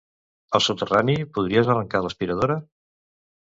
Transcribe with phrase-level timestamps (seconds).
[0.59, 2.59] Al soterrani, podries arrencar l'aspiradora?